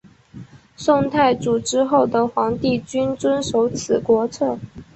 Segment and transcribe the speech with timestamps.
[0.75, 4.57] 宋太祖之后的皇帝均遵守此国策。